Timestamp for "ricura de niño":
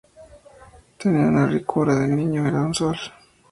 1.45-2.47